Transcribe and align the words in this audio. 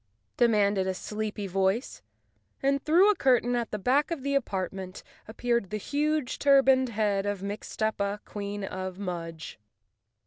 demanded 0.35 0.87
a 0.87 0.95
sleepy 0.95 1.45
voice, 1.45 2.01
and 2.63 2.83
through 2.83 3.11
a 3.11 3.15
curtain 3.15 3.55
at 3.55 3.69
the 3.69 3.77
back 3.77 4.09
of 4.09 4.23
the 4.23 4.33
apart¬ 4.35 4.73
ment 4.73 5.03
appeared 5.27 5.69
the 5.69 5.77
huge, 5.77 6.39
turbaned 6.39 6.89
head 6.89 7.27
of 7.27 7.43
Mixtuppa, 7.43 8.19
Queen 8.25 8.63
of 8.63 8.97
Mudge. 8.97 9.59